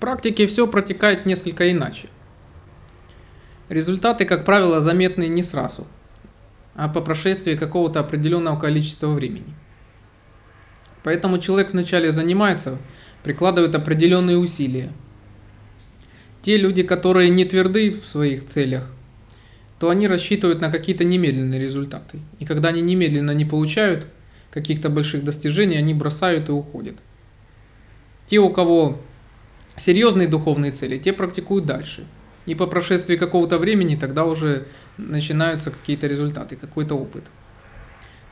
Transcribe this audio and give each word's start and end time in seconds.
практике 0.00 0.46
все 0.46 0.66
протекает 0.66 1.26
несколько 1.26 1.70
иначе. 1.70 2.08
Результаты, 3.68 4.24
как 4.24 4.44
правило, 4.44 4.80
заметны 4.80 5.28
не 5.28 5.44
сразу, 5.44 5.86
а 6.74 6.88
по 6.88 7.00
прошествии 7.00 7.54
какого-то 7.54 8.00
определенного 8.00 8.58
количества 8.58 9.08
времени. 9.08 9.54
Поэтому 11.04 11.38
человек 11.38 11.72
вначале 11.72 12.10
занимается, 12.10 12.78
прикладывает 13.22 13.74
определенные 13.74 14.38
усилия. 14.38 14.92
Те 16.42 16.56
люди, 16.56 16.82
которые 16.82 17.30
не 17.30 17.44
тверды 17.44 17.92
в 17.92 18.06
своих 18.06 18.46
целях, 18.46 18.90
то 19.78 19.88
они 19.88 20.08
рассчитывают 20.08 20.60
на 20.60 20.70
какие-то 20.70 21.04
немедленные 21.04 21.60
результаты. 21.60 22.18
И 22.38 22.44
когда 22.44 22.70
они 22.70 22.80
немедленно 22.80 23.30
не 23.30 23.44
получают 23.44 24.06
каких-то 24.50 24.88
больших 24.90 25.24
достижений, 25.24 25.76
они 25.76 25.94
бросают 25.94 26.48
и 26.48 26.52
уходят. 26.52 26.96
Те, 28.26 28.38
у 28.38 28.50
кого 28.50 29.00
серьезные 29.80 30.28
духовные 30.28 30.72
цели, 30.72 30.98
те 30.98 31.12
практикуют 31.12 31.66
дальше. 31.66 32.06
И 32.46 32.54
по 32.54 32.66
прошествии 32.66 33.16
какого-то 33.16 33.58
времени 33.58 33.96
тогда 33.96 34.24
уже 34.24 34.66
начинаются 34.96 35.70
какие-то 35.70 36.06
результаты, 36.06 36.56
какой-то 36.56 36.94
опыт. 36.94 37.24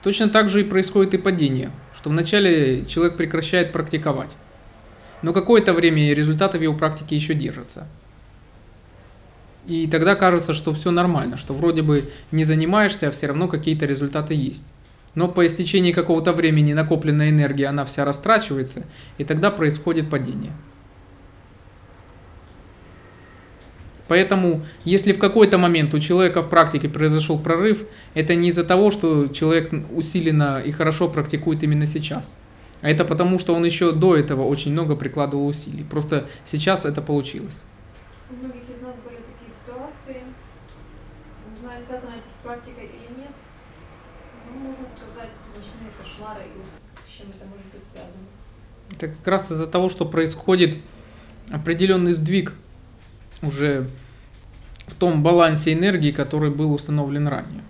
Точно 0.02 0.28
так 0.28 0.48
же 0.48 0.60
и 0.60 0.64
происходит 0.64 1.14
и 1.14 1.18
падение, 1.18 1.70
что 1.96 2.10
вначале 2.10 2.84
человек 2.84 3.16
прекращает 3.16 3.72
практиковать. 3.72 4.36
Но 5.22 5.32
какое-то 5.32 5.72
время 5.72 6.14
результаты 6.14 6.58
в 6.58 6.62
его 6.62 6.74
практике 6.74 7.16
еще 7.16 7.34
держатся. 7.34 7.86
И 9.66 9.86
тогда 9.86 10.14
кажется, 10.14 10.54
что 10.54 10.72
все 10.74 10.90
нормально, 10.90 11.36
что 11.36 11.52
вроде 11.52 11.82
бы 11.82 12.04
не 12.30 12.44
занимаешься, 12.44 13.08
а 13.08 13.10
все 13.10 13.26
равно 13.26 13.48
какие-то 13.48 13.86
результаты 13.86 14.34
есть. 14.34 14.72
Но 15.14 15.28
по 15.28 15.46
истечении 15.46 15.92
какого-то 15.92 16.32
времени 16.32 16.72
накопленная 16.72 17.30
энергия, 17.30 17.66
она 17.66 17.84
вся 17.84 18.04
растрачивается, 18.04 18.84
и 19.18 19.24
тогда 19.24 19.50
происходит 19.50 20.08
падение. 20.08 20.52
Поэтому, 24.08 24.64
если 24.84 25.12
в 25.12 25.18
какой-то 25.18 25.58
момент 25.58 25.94
у 25.94 26.00
человека 26.00 26.42
в 26.42 26.48
практике 26.48 26.88
произошел 26.88 27.38
прорыв, 27.38 27.84
это 28.14 28.34
не 28.34 28.48
из-за 28.48 28.64
того, 28.64 28.90
что 28.90 29.28
человек 29.28 29.70
усиленно 29.92 30.60
и 30.60 30.72
хорошо 30.72 31.08
практикует 31.08 31.62
именно 31.62 31.86
сейчас. 31.86 32.34
А 32.80 32.88
это 32.88 33.04
потому, 33.04 33.38
что 33.38 33.54
он 33.54 33.64
еще 33.64 33.92
до 33.92 34.16
этого 34.16 34.44
очень 34.44 34.72
много 34.72 34.96
прикладывал 34.96 35.46
усилий. 35.46 35.84
Просто 35.84 36.26
сейчас 36.44 36.84
это 36.84 37.02
получилось. 37.02 37.62
У 38.30 38.34
многих 38.36 38.62
из 38.62 38.80
нас 38.80 38.94
были 39.04 39.16
такие 39.16 39.52
ситуации. 39.62 40.22
Не 41.52 41.60
знаю, 41.60 41.82
связано 41.86 42.10
это 42.10 42.28
с 42.40 42.44
практикой 42.44 42.84
или 42.84 43.20
нет. 43.20 43.34
Ну, 44.54 44.60
можно 44.60 44.86
сказать, 44.96 45.34
ночные 45.54 45.90
кошмары 46.00 46.42
и 46.42 47.08
с 47.08 47.18
чем 47.18 47.26
это 47.28 47.44
может 47.44 47.66
быть 47.72 47.82
связано. 47.92 48.24
Это 48.92 49.08
как 49.08 49.26
раз 49.26 49.50
из-за 49.50 49.66
того, 49.66 49.90
что 49.90 50.06
происходит 50.06 50.78
определенный 51.50 52.12
сдвиг 52.12 52.54
уже 53.42 53.88
в 54.86 54.94
том 54.94 55.22
балансе 55.22 55.72
энергии, 55.72 56.12
который 56.12 56.50
был 56.50 56.72
установлен 56.72 57.28
ранее. 57.28 57.62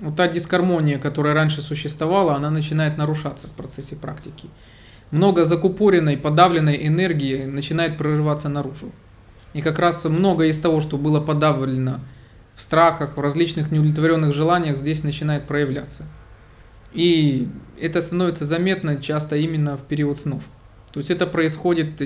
Вот 0.00 0.16
та 0.16 0.28
дисгармония, 0.28 0.98
которая 0.98 1.34
раньше 1.34 1.60
существовала, 1.60 2.34
она 2.34 2.50
начинает 2.50 2.96
нарушаться 2.98 3.48
в 3.48 3.52
процессе 3.52 3.96
практики. 3.96 4.48
Много 5.10 5.44
закупоренной, 5.44 6.16
подавленной 6.16 6.86
энергии 6.86 7.44
начинает 7.44 7.96
прорываться 7.96 8.48
наружу. 8.48 8.92
И 9.54 9.62
как 9.62 9.78
раз 9.78 10.04
много 10.04 10.44
из 10.44 10.58
того, 10.58 10.80
что 10.80 10.98
было 10.98 11.20
подавлено 11.20 12.00
в 12.54 12.60
страхах, 12.60 13.16
в 13.16 13.20
различных 13.20 13.70
неудовлетворенных 13.70 14.34
желаниях, 14.34 14.76
здесь 14.76 15.02
начинает 15.02 15.46
проявляться. 15.46 16.04
И 16.92 17.48
это 17.80 18.00
становится 18.00 18.44
заметно 18.44 19.00
часто 19.02 19.36
именно 19.36 19.76
в 19.76 19.82
период 19.82 20.18
снов. 20.18 20.42
То 20.92 21.00
есть 21.00 21.10
это 21.10 21.26
происходит 21.26 22.00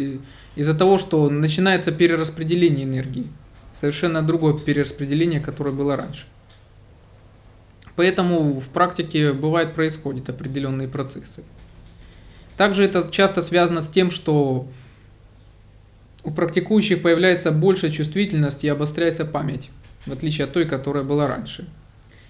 из-за 0.56 0.75
того, 0.75 0.98
что 0.98 1.30
начинается 1.30 1.92
перераспределение 1.92 2.84
энергии. 2.84 3.27
Совершенно 3.72 4.22
другое 4.22 4.58
перераспределение, 4.58 5.41
которое 5.41 5.70
было 5.70 5.97
раньше. 5.97 6.27
Поэтому 7.97 8.61
в 8.61 8.68
практике 8.68 9.33
бывает 9.33 9.74
происходят 9.74 10.29
определенные 10.29 10.89
процессы. 10.89 11.45
Также 12.57 12.84
это 12.84 13.08
часто 13.11 13.40
связано 13.40 13.80
с 13.80 13.89
тем, 13.89 14.11
что 14.11 14.68
у 16.24 16.30
практикующих 16.30 17.02
появляется 17.02 17.51
больше 17.51 17.90
чувствительность 17.90 18.64
и 18.64 18.68
обостряется 18.68 19.24
память, 19.24 19.70
в 20.07 20.12
отличие 20.12 20.45
от 20.45 20.52
той, 20.52 20.67
которая 20.67 21.02
была 21.02 21.27
раньше. 21.27 21.68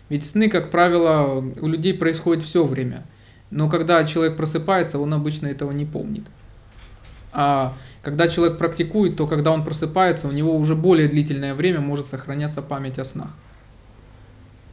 Ведь 0.08 0.26
сны, 0.26 0.48
как 0.48 0.70
правило, 0.70 1.44
у 1.60 1.66
людей 1.66 1.94
происходят 1.94 2.42
все 2.44 2.64
время. 2.64 3.04
Но 3.50 3.68
когда 3.68 4.02
человек 4.04 4.36
просыпается, 4.36 4.98
он 4.98 5.12
обычно 5.12 5.46
этого 5.46 5.72
не 5.72 5.84
помнит. 5.84 6.24
А 7.32 7.76
когда 8.02 8.28
человек 8.28 8.58
практикует, 8.58 9.16
то 9.16 9.26
когда 9.26 9.52
он 9.52 9.64
просыпается, 9.64 10.28
у 10.28 10.32
него 10.32 10.54
уже 10.54 10.74
более 10.74 11.08
длительное 11.08 11.54
время 11.54 11.80
может 11.80 12.06
сохраняться 12.06 12.60
память 12.60 12.98
о 12.98 13.04
снах. 13.04 13.30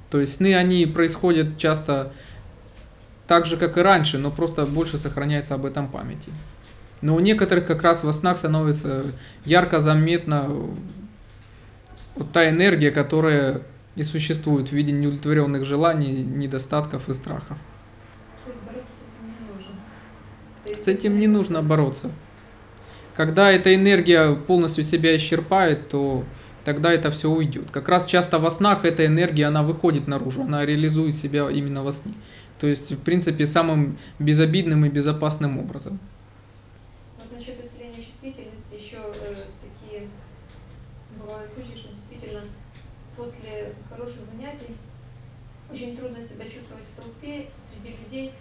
То 0.10 0.20
есть 0.20 0.36
сны, 0.36 0.56
они 0.56 0.86
происходят 0.86 1.58
часто 1.58 2.12
так 3.28 3.46
же, 3.46 3.58
как 3.58 3.78
и 3.78 3.82
раньше, 3.82 4.18
но 4.18 4.32
просто 4.32 4.66
больше 4.66 4.98
сохраняется 4.98 5.54
об 5.56 5.66
этом 5.66 5.88
памяти. 5.88 6.32
Но 7.02 7.16
у 7.16 7.20
некоторых 7.20 7.66
как 7.66 7.82
раз 7.82 8.04
во 8.04 8.12
снах 8.12 8.38
становится 8.38 9.06
ярко 9.46 9.80
заметна 9.80 10.50
вот 12.16 12.32
та 12.34 12.50
энергия, 12.50 12.92
которая 12.92 13.62
и 13.96 14.04
существует 14.04 14.70
в 14.70 14.72
виде 14.74 14.92
неудовлетворенных 14.92 15.64
желаний, 15.64 16.24
недостатков 16.24 17.08
и 17.10 17.14
страхов. 17.14 17.58
С 20.66 20.88
этим 20.88 21.20
не 21.20 21.28
нужно 21.28 21.62
бороться. 21.62 22.10
Когда 23.20 23.52
эта 23.52 23.76
энергия 23.76 24.34
полностью 24.34 24.82
себя 24.82 25.14
исчерпает, 25.18 25.90
то 25.90 26.24
тогда 26.64 26.94
это 26.94 27.12
все 27.12 27.30
уйдет. 27.30 27.70
Как 27.70 27.90
раз 27.90 28.06
часто 28.06 28.40
во 28.40 28.50
снах 28.50 28.86
эта 28.86 29.06
энергия, 29.06 29.48
она 29.48 29.62
выходит 29.62 30.08
наружу, 30.08 30.44
она 30.44 30.66
реализует 30.66 31.14
себя 31.16 31.52
именно 31.52 31.84
во 31.84 31.92
сне. 31.92 32.14
То 32.62 32.68
есть, 32.68 32.92
в 32.92 33.00
принципе, 33.02 33.46
самым 33.46 33.98
безобидным 34.20 34.86
и 34.86 34.90
безопасным 34.90 35.60
образом. 35.60 36.00
Вот 37.18 37.38
насчет 37.38 37.62
исцеления 37.62 38.02
чувствительности 38.02 38.76
еще 38.76 39.02
э, 39.02 39.44
такие 39.68 40.08
бывают 41.22 41.52
случаи, 41.52 41.76
что 41.76 41.90
действительно 41.90 42.44
после 43.18 43.74
хороших 43.90 44.24
занятий 44.24 44.78
очень 45.70 45.98
трудно 45.98 46.24
себя 46.24 46.46
чувствовать 46.46 46.86
в 46.86 46.96
толпе, 46.96 47.48
среди 47.70 47.98
людей. 47.98 48.32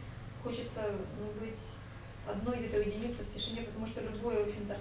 Хочется 0.44 0.82
ну, 1.18 1.44
быть 1.44 1.58
одной 2.28 2.58
где-то 2.58 2.78
уединиться 2.78 3.22
в 3.22 3.34
тишине, 3.34 3.62
потому 3.62 3.86
что 3.86 4.00
любое, 4.00 4.44
в 4.44 4.48
общем-то, 4.48 4.76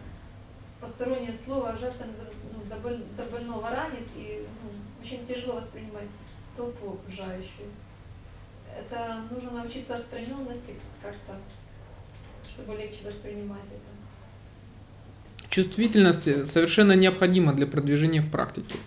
постороннее 0.81 1.33
слово 1.33 1.73
ужасно 1.73 2.05
ну, 2.53 2.63
до, 2.69 2.75
боль, 2.77 3.01
до 3.15 3.23
больного 3.25 3.69
ранит 3.69 4.07
и 4.15 4.45
ну, 4.63 4.69
очень 5.03 5.25
тяжело 5.25 5.55
воспринимать 5.55 6.07
толпу 6.55 6.93
окружающую. 6.93 7.69
Это 8.77 9.23
нужно 9.31 9.51
научиться 9.51 9.95
отстраненности 9.95 10.75
как-то, 11.01 11.35
чтобы 12.49 12.77
легче 12.77 13.05
воспринимать 13.05 13.65
это. 13.65 15.47
Чувствительность 15.49 16.51
совершенно 16.51 16.93
необходима 16.93 17.53
для 17.53 17.65
продвижения 17.65 18.21
в 18.21 18.29
практике. 18.29 18.77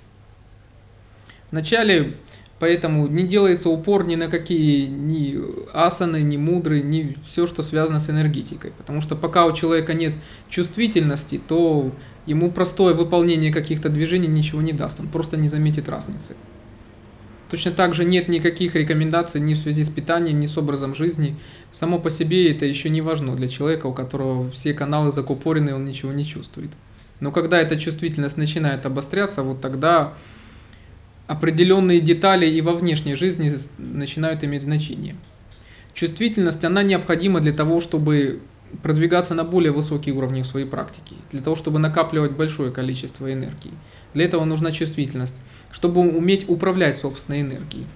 Вначале 1.50 2.16
Поэтому 2.60 3.06
не 3.08 3.24
делается 3.24 3.70
упор 3.70 4.06
ни 4.06 4.16
на 4.16 4.28
какие 4.28 4.86
ни 4.86 5.40
асаны, 5.72 6.20
ни 6.20 6.36
мудры, 6.36 6.82
ни 6.82 7.16
все, 7.26 7.46
что 7.46 7.62
связано 7.62 8.00
с 8.00 8.10
энергетикой. 8.10 8.72
Потому 8.76 9.00
что 9.00 9.16
пока 9.16 9.46
у 9.46 9.54
человека 9.54 9.94
нет 9.94 10.14
чувствительности, 10.50 11.40
то 11.48 11.90
ему 12.26 12.50
простое 12.50 12.92
выполнение 12.92 13.50
каких-то 13.50 13.88
движений 13.88 14.28
ничего 14.28 14.60
не 14.60 14.74
даст. 14.74 15.00
Он 15.00 15.08
просто 15.08 15.38
не 15.38 15.48
заметит 15.48 15.88
разницы. 15.88 16.36
Точно 17.48 17.72
так 17.72 17.94
же 17.94 18.04
нет 18.04 18.28
никаких 18.28 18.74
рекомендаций 18.74 19.40
ни 19.40 19.54
в 19.54 19.58
связи 19.58 19.82
с 19.82 19.88
питанием, 19.88 20.38
ни 20.38 20.46
с 20.46 20.58
образом 20.58 20.94
жизни. 20.94 21.36
Само 21.72 21.98
по 21.98 22.10
себе 22.10 22.52
это 22.52 22.66
еще 22.66 22.90
не 22.90 23.00
важно 23.00 23.34
для 23.36 23.48
человека, 23.48 23.86
у 23.86 23.94
которого 23.94 24.50
все 24.50 24.74
каналы 24.74 25.12
закупорены, 25.12 25.74
он 25.74 25.86
ничего 25.86 26.12
не 26.12 26.26
чувствует. 26.26 26.70
Но 27.20 27.32
когда 27.32 27.58
эта 27.58 27.76
чувствительность 27.76 28.36
начинает 28.36 28.84
обостряться, 28.84 29.42
вот 29.42 29.62
тогда 29.62 30.12
определенные 31.30 32.00
детали 32.00 32.44
и 32.44 32.60
во 32.60 32.72
внешней 32.72 33.14
жизни 33.14 33.54
начинают 33.78 34.42
иметь 34.42 34.62
значение. 34.62 35.14
Чувствительность, 35.94 36.64
она 36.64 36.82
необходима 36.82 37.38
для 37.38 37.52
того, 37.52 37.80
чтобы 37.80 38.40
продвигаться 38.82 39.34
на 39.34 39.44
более 39.44 39.70
высокие 39.70 40.12
уровни 40.12 40.42
в 40.42 40.46
своей 40.46 40.66
практике, 40.66 41.14
для 41.30 41.40
того, 41.40 41.54
чтобы 41.54 41.78
накапливать 41.78 42.32
большое 42.32 42.72
количество 42.72 43.32
энергии. 43.32 43.70
Для 44.12 44.24
этого 44.24 44.44
нужна 44.44 44.72
чувствительность, 44.72 45.36
чтобы 45.70 46.00
уметь 46.00 46.48
управлять 46.48 46.96
собственной 46.96 47.42
энергией. 47.42 47.86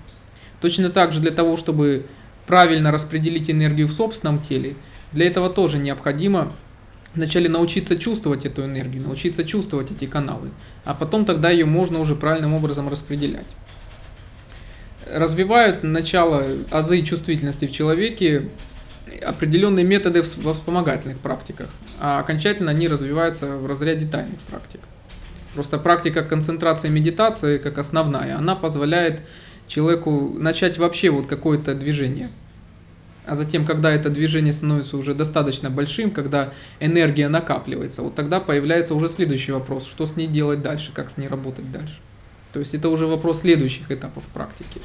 Точно 0.61 0.89
так 0.89 1.13
же 1.13 1.21
для 1.21 1.33
того, 1.33 1.57
чтобы 1.57 2.07
правильно 2.47 2.93
распределить 2.93 3.51
энергию 3.51 3.89
в 3.89 3.93
собственном 3.93 4.41
теле, 4.41 4.77
для 5.11 5.27
этого 5.27 5.51
тоже 5.51 5.79
необходимо 5.79 6.53
вначале 7.15 7.49
научиться 7.49 7.97
чувствовать 7.97 8.45
эту 8.45 8.65
энергию, 8.65 9.03
научиться 9.03 9.45
чувствовать 9.45 9.91
эти 9.91 10.07
каналы, 10.07 10.51
а 10.85 10.95
потом 10.95 11.25
тогда 11.25 11.51
ее 11.51 11.65
можно 11.65 12.01
уже 12.01 12.15
правильным 12.15 12.55
образом 12.55 12.89
распределять. 12.89 13.55
Развивают 15.11 15.83
начало 15.83 16.45
азы 16.71 17.03
чувствительности 17.03 17.67
в 17.67 17.73
человеке 17.73 18.49
определенные 19.23 19.85
методы 19.85 20.23
во 20.39 20.55
вспомогательных 20.55 21.19
практиках, 21.19 21.69
а 22.01 22.19
окончательно 22.21 22.71
они 22.71 22.89
развиваются 22.89 23.57
в 23.57 23.67
разряде 23.67 24.07
тайных 24.07 24.41
практик. 24.51 24.81
Просто 25.55 25.79
практика 25.79 26.23
концентрации 26.25 26.89
медитации, 26.89 27.59
как 27.59 27.79
основная, 27.79 28.37
она 28.37 28.57
позволяет 28.57 29.21
человеку 29.69 30.35
начать 30.37 30.79
вообще 30.79 31.11
вот 31.11 31.27
какое-то 31.27 31.75
движение. 31.75 32.31
А 33.27 33.35
затем, 33.35 33.65
когда 33.65 33.91
это 33.91 34.11
движение 34.11 34.53
становится 34.53 34.97
уже 34.99 35.15
достаточно 35.15 35.71
большим, 35.71 36.11
когда 36.11 36.53
энергия 36.79 37.29
накапливается, 37.29 38.03
вот 38.03 38.15
тогда 38.15 38.39
появляется 38.39 38.95
уже 38.95 39.09
следующий 39.09 39.53
вопрос, 39.53 39.87
что 39.87 40.07
с 40.07 40.17
ней 40.17 40.27
делать 40.27 40.61
дальше, 40.61 40.93
как 40.93 41.09
с 41.09 41.17
ней 41.17 41.29
работать 41.29 41.71
дальше. 41.73 41.97
То 42.53 42.61
есть 42.61 42.75
это 42.75 42.89
уже 42.89 43.07
вопрос 43.07 43.41
следующих 43.41 43.91
этапов 43.91 44.25
практики. 44.25 44.81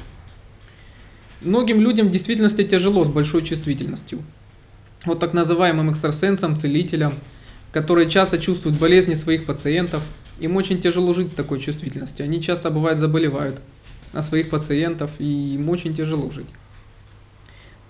Многим 1.42 1.80
людям 1.80 2.08
в 2.08 2.10
действительности 2.10 2.64
тяжело 2.64 3.04
с 3.04 3.08
большой 3.08 3.42
чувствительностью. 3.42 4.22
Вот 5.04 5.20
так 5.20 5.34
называемым 5.34 5.90
экстрасенсам, 5.90 6.56
целителям, 6.56 7.12
которые 7.72 8.08
часто 8.08 8.38
чувствуют 8.38 8.78
болезни 8.78 9.14
своих 9.14 9.46
пациентов, 9.46 10.02
им 10.38 10.56
очень 10.56 10.80
тяжело 10.80 11.12
жить 11.14 11.30
с 11.30 11.34
такой 11.34 11.60
чувствительностью. 11.60 12.24
Они 12.24 12.42
часто 12.42 12.70
бывает 12.70 12.98
заболевают 12.98 13.60
на 14.12 14.22
своих 14.22 14.50
пациентов, 14.50 15.10
и 15.18 15.54
им 15.54 15.68
очень 15.70 15.94
тяжело 15.94 16.30
жить. 16.30 16.48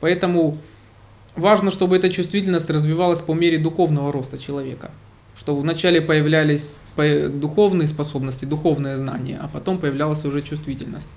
Поэтому 0.00 0.58
важно, 1.36 1.70
чтобы 1.70 1.96
эта 1.96 2.08
чувствительность 2.10 2.70
развивалась 2.70 3.20
по 3.20 3.34
мере 3.34 3.58
духовного 3.58 4.12
роста 4.12 4.38
человека. 4.38 4.90
Чтобы 5.36 5.60
вначале 5.60 6.00
появлялись 6.02 6.80
духовные 6.96 7.88
способности, 7.88 8.44
духовное 8.44 8.96
знание, 8.96 9.38
а 9.40 9.48
потом 9.48 9.78
появлялась 9.78 10.24
уже 10.24 10.42
чувствительность. 10.42 11.10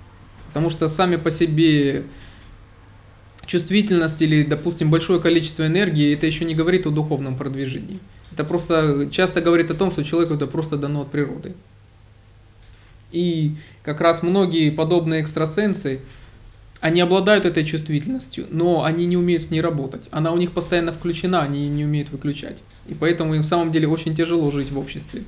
Потому 0.48 0.70
что 0.70 0.88
сами 0.88 1.16
по 1.16 1.30
себе 1.30 2.04
чувствительность 3.44 4.22
или, 4.22 4.42
допустим, 4.44 4.90
большое 4.90 5.20
количество 5.20 5.66
энергии, 5.66 6.14
это 6.14 6.26
еще 6.26 6.44
не 6.44 6.54
говорит 6.54 6.86
о 6.86 6.90
духовном 6.90 7.36
продвижении. 7.36 7.98
Это 8.32 8.44
просто 8.44 9.08
часто 9.10 9.40
говорит 9.40 9.70
о 9.70 9.74
том, 9.74 9.90
что 9.90 10.02
человеку 10.02 10.34
это 10.34 10.46
просто 10.46 10.76
дано 10.76 11.02
от 11.02 11.10
природы. 11.10 11.54
И 13.12 13.56
как 13.82 14.00
раз 14.00 14.22
многие 14.22 14.70
подобные 14.70 15.20
экстрасенсы, 15.20 16.00
они 16.84 17.00
обладают 17.00 17.46
этой 17.46 17.64
чувствительностью, 17.64 18.46
но 18.50 18.84
они 18.84 19.06
не 19.06 19.16
умеют 19.16 19.42
с 19.42 19.50
ней 19.50 19.62
работать. 19.62 20.06
Она 20.10 20.32
у 20.32 20.36
них 20.36 20.52
постоянно 20.52 20.92
включена, 20.92 21.40
они 21.40 21.66
не 21.70 21.86
умеют 21.86 22.10
выключать. 22.10 22.62
И 22.86 22.92
поэтому 22.92 23.34
им 23.34 23.40
в 23.40 23.46
самом 23.46 23.72
деле 23.72 23.88
очень 23.88 24.14
тяжело 24.14 24.50
жить 24.50 24.70
в 24.70 24.78
обществе. 24.78 25.24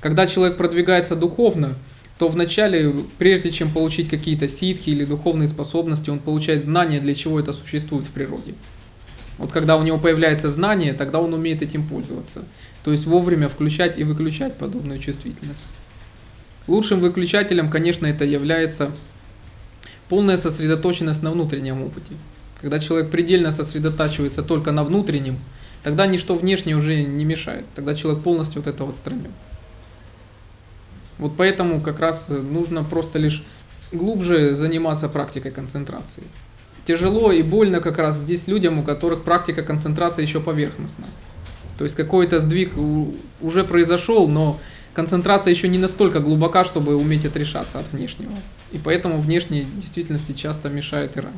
Когда 0.00 0.26
человек 0.26 0.56
продвигается 0.56 1.14
духовно, 1.14 1.74
то 2.18 2.28
вначале, 2.28 2.90
прежде 3.18 3.50
чем 3.50 3.70
получить 3.70 4.08
какие-то 4.08 4.48
ситхи 4.48 4.88
или 4.88 5.04
духовные 5.04 5.46
способности, 5.46 6.08
он 6.08 6.20
получает 6.20 6.64
знания, 6.64 7.00
для 7.00 7.14
чего 7.14 7.38
это 7.38 7.52
существует 7.52 8.06
в 8.06 8.10
природе. 8.10 8.54
Вот 9.36 9.52
когда 9.52 9.76
у 9.76 9.82
него 9.82 9.98
появляется 9.98 10.48
знание, 10.48 10.94
тогда 10.94 11.20
он 11.20 11.34
умеет 11.34 11.60
этим 11.60 11.86
пользоваться. 11.86 12.44
То 12.82 12.92
есть 12.92 13.04
вовремя 13.04 13.50
включать 13.50 13.98
и 13.98 14.04
выключать 14.04 14.56
подобную 14.56 15.00
чувствительность. 15.00 15.64
Лучшим 16.66 17.00
выключателем, 17.00 17.68
конечно, 17.70 18.06
это 18.06 18.24
является 18.24 18.92
полная 20.10 20.36
сосредоточенность 20.36 21.22
на 21.22 21.30
внутреннем 21.30 21.82
опыте. 21.82 22.12
Когда 22.60 22.78
человек 22.80 23.10
предельно 23.10 23.52
сосредотачивается 23.52 24.42
только 24.42 24.72
на 24.72 24.84
внутреннем, 24.84 25.38
тогда 25.82 26.06
ничто 26.06 26.34
внешнее 26.34 26.76
уже 26.76 27.02
не 27.02 27.24
мешает. 27.24 27.64
Тогда 27.74 27.94
человек 27.94 28.22
полностью 28.22 28.60
от 28.60 28.66
этого 28.66 28.90
отстранен. 28.90 29.32
Вот 31.16 31.36
поэтому 31.36 31.80
как 31.80 32.00
раз 32.00 32.28
нужно 32.28 32.82
просто 32.82 33.18
лишь 33.18 33.44
глубже 33.92 34.54
заниматься 34.54 35.08
практикой 35.08 35.52
концентрации. 35.52 36.24
Тяжело 36.84 37.30
и 37.30 37.42
больно 37.42 37.80
как 37.80 37.98
раз 37.98 38.16
здесь 38.16 38.48
людям, 38.48 38.80
у 38.80 38.82
которых 38.82 39.22
практика 39.22 39.62
концентрации 39.62 40.22
еще 40.22 40.40
поверхностна. 40.40 41.06
То 41.78 41.84
есть 41.84 41.94
какой-то 41.96 42.40
сдвиг 42.40 42.72
уже 43.40 43.64
произошел, 43.64 44.28
но 44.28 44.58
концентрация 44.94 45.52
еще 45.52 45.68
не 45.68 45.78
настолько 45.78 46.20
глубока, 46.20 46.64
чтобы 46.64 46.96
уметь 46.96 47.24
отрешаться 47.24 47.78
от 47.78 47.92
внешнего. 47.92 48.32
И 48.72 48.78
поэтому 48.78 49.20
внешней 49.20 49.64
действительности 49.64 50.32
часто 50.32 50.68
мешает 50.68 51.16
и 51.16 51.20
ранит. 51.20 51.36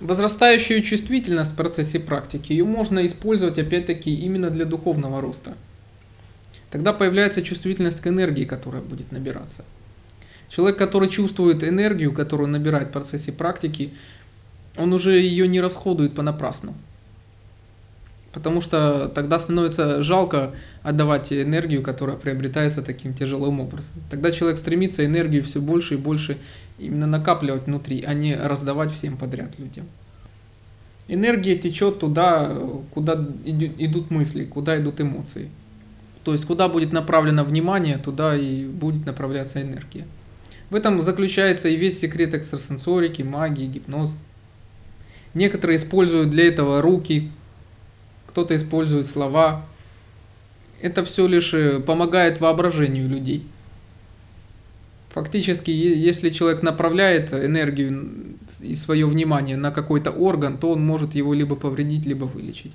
Возрастающую 0.00 0.82
чувствительность 0.82 1.52
в 1.52 1.56
процессе 1.56 2.00
практики 2.00 2.52
ее 2.52 2.64
можно 2.64 3.06
использовать 3.06 3.58
опять-таки 3.58 4.12
именно 4.12 4.50
для 4.50 4.64
духовного 4.64 5.20
роста. 5.20 5.54
Тогда 6.70 6.92
появляется 6.92 7.42
чувствительность 7.42 8.00
к 8.00 8.06
энергии, 8.08 8.44
которая 8.44 8.82
будет 8.82 9.12
набираться. 9.12 9.64
Человек, 10.48 10.78
который 10.78 11.08
чувствует 11.08 11.62
энергию, 11.62 12.12
которую 12.12 12.48
набирает 12.48 12.88
в 12.88 12.92
процессе 12.92 13.30
практики, 13.30 13.92
он 14.76 14.92
уже 14.92 15.18
ее 15.20 15.46
не 15.46 15.60
расходует 15.60 16.14
понапрасну. 16.14 16.74
Потому 18.32 18.62
что 18.62 19.08
тогда 19.14 19.38
становится 19.38 20.02
жалко 20.02 20.52
отдавать 20.82 21.32
энергию, 21.32 21.82
которая 21.82 22.16
приобретается 22.16 22.82
таким 22.82 23.12
тяжелым 23.12 23.60
образом. 23.60 23.94
Тогда 24.10 24.30
человек 24.30 24.58
стремится 24.58 25.04
энергию 25.04 25.42
все 25.42 25.60
больше 25.60 25.94
и 25.94 25.98
больше 25.98 26.38
именно 26.78 27.06
накапливать 27.06 27.66
внутри, 27.66 28.02
а 28.02 28.14
не 28.14 28.34
раздавать 28.34 28.90
всем 28.90 29.18
подряд 29.18 29.58
людям. 29.58 29.86
Энергия 31.08 31.56
течет 31.56 31.98
туда, 31.98 32.56
куда 32.94 33.14
идут 33.44 34.10
мысли, 34.10 34.44
куда 34.44 34.80
идут 34.80 35.00
эмоции. 35.00 35.50
То 36.24 36.32
есть 36.32 36.46
куда 36.46 36.68
будет 36.68 36.92
направлено 36.92 37.44
внимание, 37.44 37.98
туда 37.98 38.36
и 38.36 38.64
будет 38.64 39.04
направляться 39.04 39.60
энергия. 39.60 40.06
В 40.70 40.74
этом 40.74 41.02
заключается 41.02 41.68
и 41.68 41.76
весь 41.76 41.98
секрет 41.98 42.32
экстрасенсорики, 42.32 43.20
магии, 43.20 43.66
гипноза. 43.66 44.14
Некоторые 45.34 45.76
используют 45.76 46.30
для 46.30 46.46
этого 46.46 46.80
руки, 46.80 47.30
кто-то 48.32 48.56
использует 48.56 49.06
слова. 49.06 49.64
Это 50.80 51.04
все 51.04 51.26
лишь 51.26 51.54
э, 51.54 51.80
помогает 51.80 52.40
воображению 52.40 53.08
людей. 53.08 53.46
Фактически, 55.10 55.70
если 55.70 56.30
человек 56.30 56.62
направляет 56.62 57.34
энергию 57.34 58.38
и 58.60 58.74
свое 58.74 59.06
внимание 59.06 59.58
на 59.58 59.70
какой-то 59.70 60.10
орган, 60.10 60.56
то 60.56 60.70
он 60.70 60.84
может 60.84 61.14
его 61.14 61.34
либо 61.34 61.54
повредить, 61.54 62.06
либо 62.06 62.24
вылечить. 62.24 62.72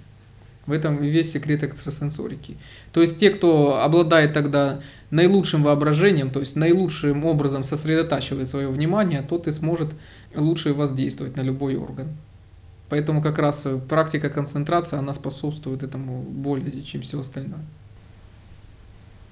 В 0.68 0.72
этом 0.72 1.02
весь 1.02 1.32
секрет 1.32 1.64
экстрасенсорики. 1.64 2.58
То 2.94 3.02
есть 3.02 3.18
те, 3.18 3.32
кто 3.32 3.82
обладает 3.82 4.34
тогда 4.34 4.82
наилучшим 5.10 5.64
воображением, 5.64 6.30
то 6.30 6.40
есть 6.40 6.56
наилучшим 6.56 7.26
образом 7.26 7.64
сосредотачивает 7.64 8.48
свое 8.48 8.68
внимание, 8.68 9.24
тот 9.28 9.48
и 9.48 9.52
сможет 9.52 9.96
лучше 10.36 10.74
воздействовать 10.74 11.36
на 11.36 11.42
любой 11.42 11.76
орган. 11.76 12.10
Поэтому 12.90 13.22
как 13.22 13.38
раз 13.38 13.68
практика 13.90 14.30
концентрации, 14.30 14.98
она 14.98 15.14
способствует 15.14 15.84
этому 15.84 16.22
более, 16.22 16.84
чем 16.84 17.02
все 17.02 17.20
остальное. 17.20 17.66